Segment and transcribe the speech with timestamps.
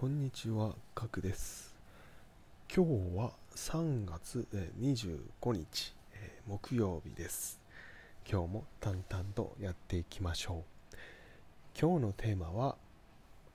[0.00, 1.74] こんにちは、ガクです。
[2.72, 4.46] 今日は3月
[4.80, 5.18] 25
[5.54, 7.60] 日、えー木曜日です。
[8.24, 10.96] 今日も淡々とやっていきましょう。
[11.76, 12.76] 今日のテーマは、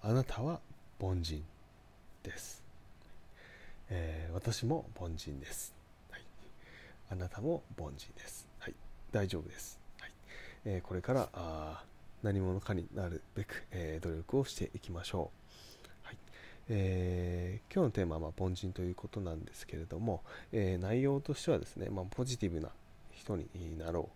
[0.00, 0.60] あなたは
[1.00, 1.42] 凡人
[2.22, 2.62] です。
[3.90, 5.74] えー私も凡人です、
[6.08, 6.22] はい。
[7.10, 8.46] あなたも凡人です。
[8.60, 8.74] はい、
[9.10, 9.80] 大丈夫です。
[9.98, 10.12] はい
[10.66, 11.82] えーこれからあ
[12.22, 15.37] 何者かになるべく、え努力をしていきましょう。
[16.68, 20.22] えー今日のテーマは、ま、凡人ということなんですけれども、
[20.52, 22.70] えー内容としてはですね、まあ、ポジティブな
[23.12, 24.08] 人になろ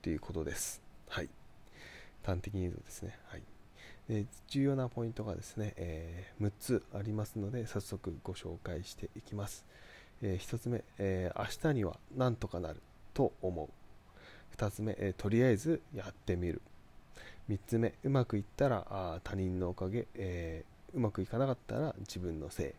[0.00, 0.80] うということです。
[1.08, 1.28] はい、
[2.24, 3.42] 端的に言うとですね、はい
[4.08, 9.64] で重要なポイントがですね、えー6つありますので早速ご紹介していきます。
[10.22, 12.80] え1つ目、え明日にはなんとかなる
[13.14, 13.68] と思う。
[14.56, 16.60] 2つ目、えとりあえずやってみる。
[17.50, 22.72] 3つ目、うまくいったらあ他人のおかげ、えーうまくいかなかったら自分のせい。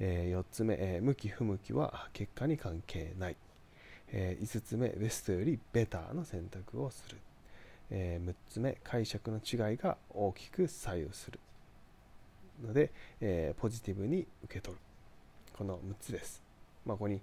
[0.00, 3.36] え4つ目、えー向き不向きは結果に関係ない。
[4.08, 7.18] え5つ目、ベストよりベターの選択をする。
[7.90, 11.38] え6つ目、解釈の違いが大きく左右する。
[12.64, 14.80] ので、えポジティブに受け取る。
[15.56, 16.42] この6つです。
[16.84, 17.20] まあ、ここに、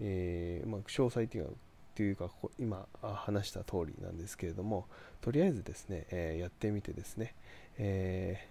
[0.00, 1.50] えーまあ、詳細というか、
[1.98, 4.86] というか今話した通りなんですけれども
[5.20, 7.34] とりあえずですね、えーやってみてですね、
[7.76, 8.50] えーっ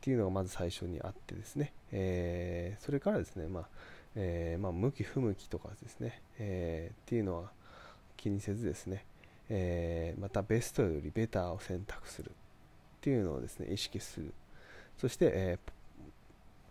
[0.00, 3.68] ていうのがまず最初にあってですね、えーそれからですね、まあ
[4.14, 7.50] えーまあ、向き不向きとかですね、えっていうのは
[8.16, 9.04] 気にせずですね、
[9.50, 12.32] えまたベストよりベターを選択するっ
[13.02, 14.32] ていうのをですね意識する。
[14.96, 15.58] そして、え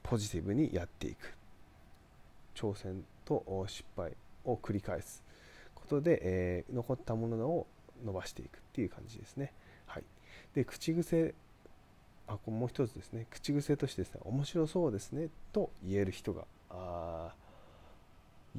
[0.02, 1.38] ポジティブにやっていく。
[2.56, 4.14] 挑戦と失敗。
[4.46, 5.24] を繰り返す
[5.74, 7.68] ことで、えー残ったものを
[8.04, 9.54] 伸ばしていくっていう感じですね。
[9.86, 10.04] はい、
[10.54, 11.34] で口癖
[12.28, 17.34] あこれもう一つですね口癖としてですね面白そうですねと言える人があ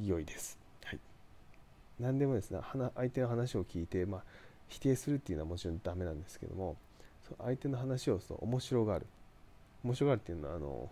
[0.01, 0.59] ー良いです。
[0.85, 1.01] はい、
[1.99, 2.61] 何でもですね
[2.95, 4.25] 相手の話を聞いて、まあ、
[4.69, 6.77] 否定するっていうのはもちろんダメなんですけども
[7.39, 9.07] 相手の話をそう面白がる
[9.83, 10.91] 面白がるっていうのはあの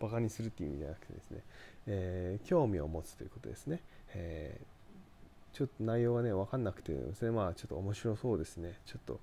[0.00, 1.42] バカにするっていう意味じゃなくてですね、
[1.86, 3.80] えー興味を持つということですね、
[4.14, 4.78] えー
[5.54, 8.78] ちょっと内容がね分かんなくてですねまあちょっと面白そうですね。
[8.86, 9.18] ちょっとっ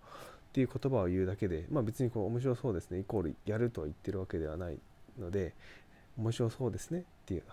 [0.52, 4.78] ていう言葉を言うだけでまあ別にこう面白そうですねイコールやるとは言ってるわけではない
[5.20, 5.54] ので
[6.18, 7.44] 面白そうですねっていう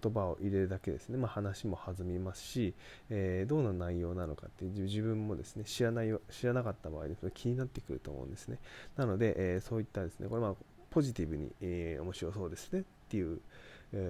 [0.00, 2.74] 言葉を入れるだけですね、まあ、話も弾みますし、
[3.10, 8.58] えーどうな内容なのかっていう自分もですね知らない知らなかった場合ですね気になってくると思うんですね。
[8.96, 10.54] なので、えーそういったですねこれまあ
[10.94, 13.40] ポジティブに、えー面白そうですねっていう、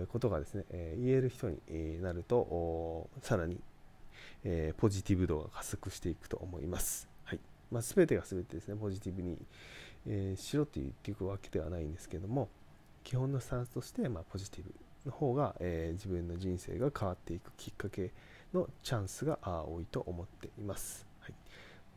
[0.08, 3.58] ことがですね、えー言える人に、なるとさらに、
[4.44, 7.40] えーポジティブ度が加速していくと思います、はい
[7.72, 9.38] まあ、全てが全てですねポジティブに、
[10.06, 12.50] えーしろって言っていくわけではないんですけども
[13.02, 14.74] 基本のスタンスとして、まあ、ポジティブ
[15.06, 18.10] の方が、え自分の人生が変わっていくきっかけ
[18.54, 21.13] のチャンスがあ多いと思っています。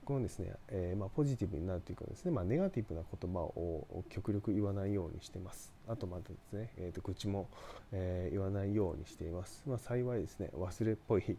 [0.08, 5.74] このですね、えーまあ、ポジティブになるというかですね、まあ、ネガティブな言葉を極力言わないようにしています。
[5.86, 7.50] あとまたですね、えー、と愚痴も、
[7.92, 9.64] えー言わないようにしています。
[9.68, 11.38] まあ、幸いですね、忘れっぽい、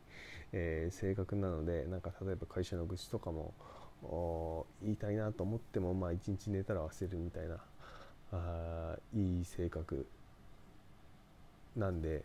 [0.53, 3.55] えー性格なので、なんか例えば会社の愚痴とかも
[4.83, 7.57] 言いたいなと思っても、まあ、一日寝たら忘れるみたいな
[8.33, 10.07] あいい性格
[11.75, 12.23] なんで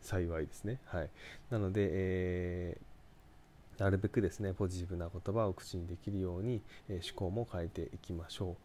[0.00, 0.80] 幸いですね。
[0.86, 1.10] はい、
[1.48, 2.95] なので、えー
[3.78, 8.56] なるべくですねポジティブな言葉を口にできるように、え思考も変えていきましょ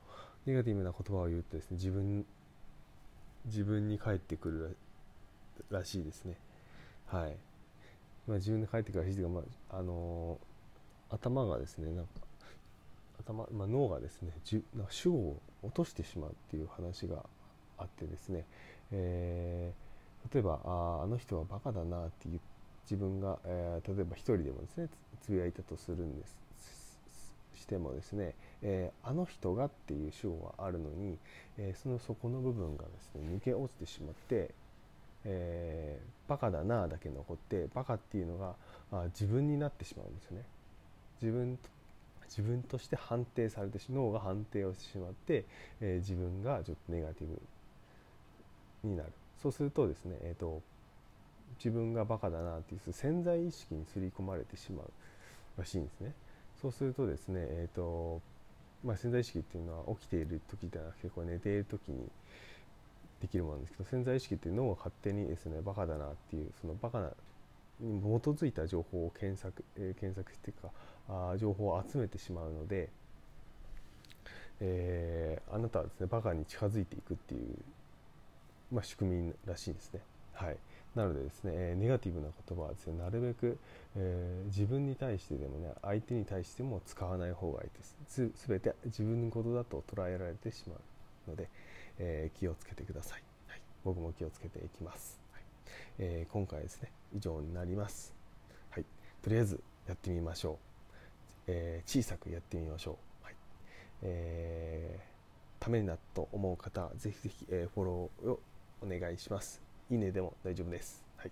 [0.45, 0.49] う。
[0.49, 2.25] ネガティブな言葉を言うとですね自分
[3.45, 4.77] 自分に返ってくる
[5.69, 6.37] らしいですね。
[7.07, 7.35] はい。
[8.27, 9.41] まあ、自分に返ってくるらしいというか、ま
[9.71, 10.51] ああのー
[11.13, 12.11] 頭がですねなんか
[13.19, 17.25] 頭、まあ、脳がですねじなんか主語を落としてしまうっていう話が
[17.77, 18.45] あってですね、
[18.91, 19.91] えー
[20.31, 22.39] 例えばああの人はバカだなっていう
[22.83, 24.89] 自分が、えー例えば一人でもですね
[25.21, 26.41] つぶやいたとするんです。
[27.55, 28.33] してもですね、
[28.63, 31.17] えーあの人がっていう主語があるのに、
[31.57, 34.51] えーその底の部分がですね抜け落ちてしまって、
[35.25, 38.55] えーバカだなだけ残ってバカっていうのが
[38.91, 40.43] あ自分になってしまうんですよね。
[41.21, 41.69] 自分と
[42.25, 45.45] 自分として判定されてし脳が判定をしてしまって、
[45.81, 49.11] えー自分がちょっとネガティブになる。
[49.41, 50.61] そうするとですね、えー、と
[51.57, 54.91] 自分がバカだなっていう潜在意識に刷り込まれてしまう
[55.57, 56.13] らしいんですね
[56.61, 58.21] そうするとですね、えーと
[58.83, 62.09] まあ、潜在意識っていうのは起きている時ではなくてこう寝ている時に
[63.21, 67.11] できるものなんですけど潜在意識っていうのを勝手にですねバカだなっていうそのバカな
[67.79, 70.69] に基づいた情報を検索,、えー検索してか
[71.09, 72.89] あ情報を集めてしまうので、
[74.59, 77.57] えー、あなたはですねバカに近づいていくっていう、
[78.71, 80.01] まあ、仕組みらしいですね。
[80.33, 80.57] はい、
[80.95, 83.57] なのでですね、ネガティブな言葉はですねなるべく、
[83.95, 88.31] えー、自分に対してでもね相手に対しても使わない方がいいです。
[88.35, 90.75] すべて自分のことだと捉えられてしま
[91.27, 91.47] うので、
[91.97, 95.43] えー、気をつけてください、はい、僕も気をつけていきます、はい。
[95.99, 98.13] えー、今回ですね以上になります、
[98.69, 98.85] はい、
[99.23, 100.55] とりあえずやってみましょう、
[101.47, 103.35] え小さくやってみましょう、はい。
[104.01, 105.11] えー
[105.61, 108.39] ためになったと思う方はぜひぜひ、えフォローを
[108.81, 109.70] お願いします。
[109.91, 111.03] いいねでも大丈夫です。
[111.17, 111.31] はい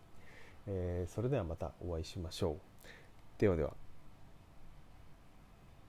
[0.67, 2.87] えー、それではまたお会いしましょう。
[3.39, 3.71] ではでは。